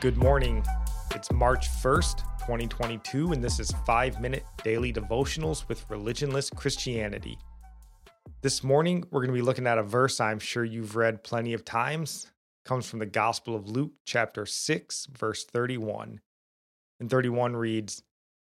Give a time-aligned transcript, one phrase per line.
[0.00, 0.64] Good morning.
[1.14, 7.36] It's March 1st, 2022, and this is 5 Minute Daily Devotionals with Religionless Christianity.
[8.40, 11.52] This morning, we're going to be looking at a verse I'm sure you've read plenty
[11.52, 12.24] of times.
[12.24, 16.20] It comes from the Gospel of Luke, chapter 6, verse 31.
[16.98, 18.02] And 31 reads,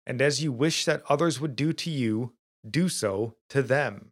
[0.04, 2.32] And as you wish that others would do to you,
[2.68, 4.10] do so to them.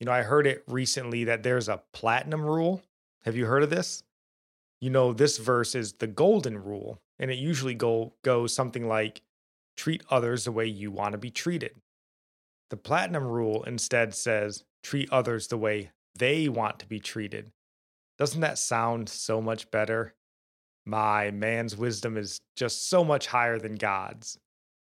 [0.00, 2.82] You know, I heard it recently that there's a platinum rule.
[3.24, 4.02] Have you heard of this?
[4.80, 9.22] You know this verse is the golden rule and it usually go goes something like
[9.76, 11.72] treat others the way you want to be treated.
[12.70, 17.52] The platinum rule instead says treat others the way they want to be treated.
[18.18, 20.14] Doesn't that sound so much better?
[20.84, 24.38] My man's wisdom is just so much higher than god's.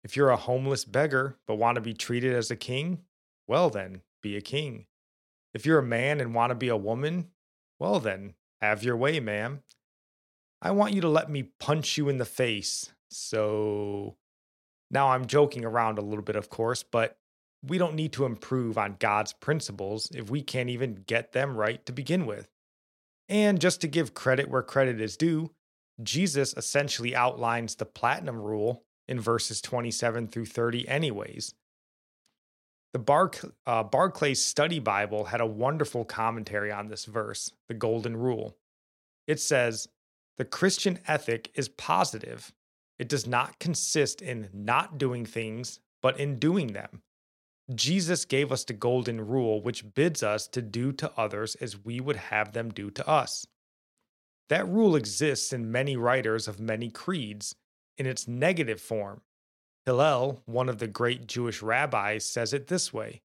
[0.04, 3.00] If you're a homeless beggar but want to be treated as a king
[3.48, 4.86] well then be a king.
[5.54, 7.32] If you're a man and want to be a woman
[7.80, 9.64] well then have your way, ma'am.
[10.62, 12.92] I want you to let me punch you in the face.
[13.10, 14.18] So
[14.92, 17.18] now I'm joking around a little bit, of course, but
[17.64, 21.86] we don't need to improve on God's principles if we can't even get them right
[21.86, 22.50] to begin with.
[23.28, 25.52] And just to give credit where credit is due,
[26.02, 31.54] Jesus essentially outlines the platinum rule in verses 27 through 30, anyways.
[32.94, 33.32] The Bar-
[33.68, 38.58] uh, Barclay Study Bible had a wonderful commentary on this verse, the Golden Rule.
[39.28, 39.88] It says,
[40.38, 42.52] The Christian ethic is positive.
[42.98, 47.04] It does not consist in not doing things, but in doing them.
[47.76, 52.00] Jesus gave us the Golden Rule, which bids us to do to others as we
[52.00, 53.46] would have them do to us.
[54.50, 57.54] That rule exists in many writers of many creeds
[58.00, 59.22] in its negative form
[59.90, 63.24] Hillel, one of the great Jewish rabbis, says it this way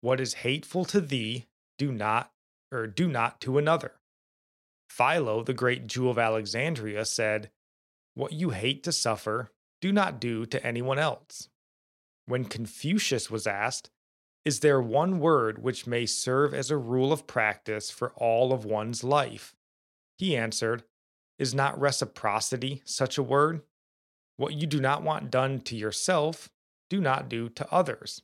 [0.00, 1.44] What is hateful to thee,
[1.76, 2.32] do not,
[2.72, 3.92] or do not to another.
[4.88, 7.50] Philo, the great Jew of Alexandria, said,
[8.14, 9.50] What you hate to suffer,
[9.82, 11.50] do not do to anyone else.
[12.24, 13.90] When Confucius was asked,
[14.46, 18.64] Is there one word which may serve as a rule of practice for all of
[18.64, 19.54] one's life?
[20.16, 20.82] He answered,
[21.38, 23.60] Is not reciprocity such a word?
[24.40, 26.48] What you do not want done to yourself,
[26.88, 28.22] do not do to others.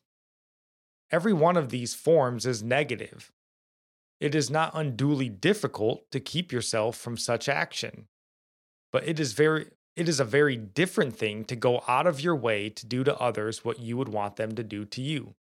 [1.13, 3.31] Every one of these forms is negative.
[4.19, 8.07] It is not unduly difficult to keep yourself from such action.
[8.93, 12.35] But it is very it is a very different thing to go out of your
[12.35, 15.35] way to do to others what you would want them to do to you.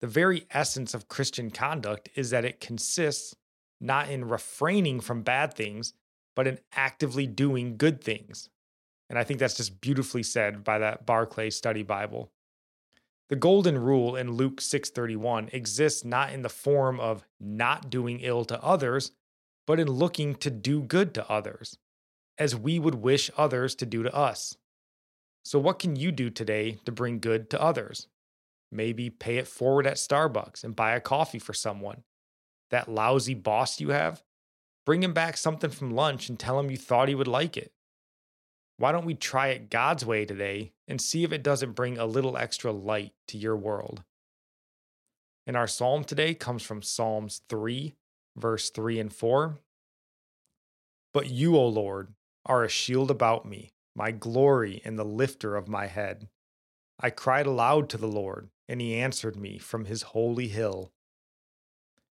[0.00, 3.36] The very essence of Christian conduct is that it consists
[3.80, 5.94] not in refraining from bad things,
[6.34, 8.50] but in actively doing good things.
[9.08, 12.30] And I think that's just beautifully said by that Barclay Study Bible.
[13.28, 18.44] The golden rule in Luke 6:31 exists not in the form of not doing ill
[18.44, 19.12] to others,
[19.66, 21.78] but in looking to do good to others,
[22.38, 24.56] as we would wish others to do to us.
[25.44, 28.08] So what can you do today to bring good to others?
[28.70, 32.02] Maybe pay it forward at Starbucks and buy a coffee for someone.
[32.70, 34.24] That lousy boss you have,
[34.84, 37.72] bring him back something from lunch and tell him you thought he would like it.
[38.78, 42.06] Why don't we try it God's way today and see if it doesn't bring a
[42.06, 44.02] little extra light to your world?
[45.46, 47.94] And our psalm today comes from Psalms 3,
[48.36, 49.58] verse 3 and 4.
[51.14, 52.12] But you, O Lord,
[52.44, 56.28] are a shield about me, my glory and the lifter of my head.
[57.00, 60.92] I cried aloud to the Lord, and he answered me from his holy hill.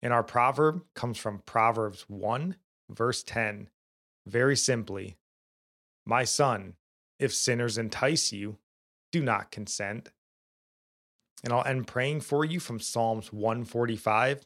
[0.01, 2.55] And our proverb comes from Proverbs 1,
[2.89, 3.69] verse 10.
[4.25, 5.17] Very simply,
[6.05, 6.73] my son,
[7.19, 8.57] if sinners entice you,
[9.11, 10.09] do not consent.
[11.43, 14.45] And I'll end praying for you from Psalms 145.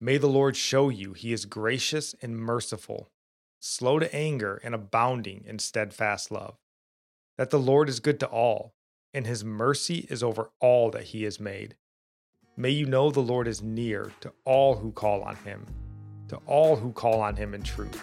[0.00, 3.10] May the Lord show you he is gracious and merciful,
[3.60, 6.56] slow to anger and abounding in steadfast love.
[7.38, 8.74] That the Lord is good to all,
[9.14, 11.76] and his mercy is over all that he has made.
[12.56, 15.66] May you know the Lord is near to all who call on him,
[16.28, 18.02] to all who call on him in truth